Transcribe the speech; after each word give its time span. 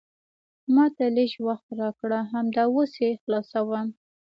ما 0.73 0.85
ته 0.95 1.05
لیژ 1.15 1.33
وخت 1.47 1.67
راکړه، 1.79 2.19
همدا 2.33 2.63
اوس 2.73 2.91
یې 3.03 3.11
خلاصوم. 3.21 3.87